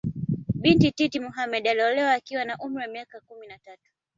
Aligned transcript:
Bibi 0.61 0.91
Titi 0.91 1.19
Mohammed 1.19 1.67
aliolewa 1.67 2.11
akiwa 2.13 2.45
na 2.45 2.57
umri 2.57 2.81
wa 2.85 2.87
miaka 2.87 3.19
kumi 3.19 3.47
na 3.47 3.57
tatu 3.59 3.91